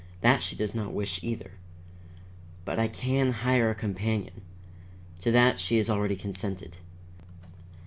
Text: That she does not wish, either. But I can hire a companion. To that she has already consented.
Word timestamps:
That 0.21 0.41
she 0.41 0.55
does 0.55 0.73
not 0.73 0.93
wish, 0.95 1.23
either. 1.23 1.51
But 2.65 2.79
I 2.79 2.87
can 2.87 3.31
hire 3.31 3.69
a 3.69 3.75
companion. 3.75 4.41
To 5.19 5.31
that 5.31 5.59
she 5.59 5.77
has 5.77 5.91
already 5.91 6.15
consented. 6.15 6.77